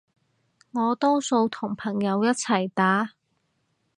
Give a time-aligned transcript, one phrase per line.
[0.71, 3.11] 我多數同朋友一齊打